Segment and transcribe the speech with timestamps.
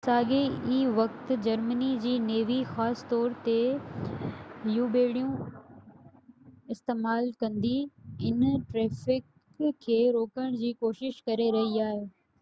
[0.05, 3.57] ساڳئي وقت جرمني جي نيوي خاص طور تي
[4.77, 5.35] يو ٻيڙيون
[6.75, 7.77] استعمال ڪندي
[8.29, 8.39] ان
[8.71, 12.01] ٽريفڪ کي روڪڻ جي ڪوشش ڪري رهي هئي